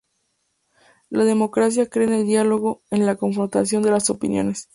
[1.11, 4.67] La democracia cree en el diálogo, en la confrontación de las opiniones.